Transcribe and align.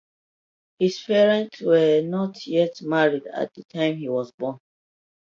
His 0.79 0.99
parents 1.03 1.61
were 1.61 2.01
not 2.01 2.47
yet 2.47 2.81
married 2.81 3.27
at 3.27 3.53
the 3.53 3.63
time 3.65 3.97
he 3.97 4.09
was 4.09 4.31
born. 4.31 4.57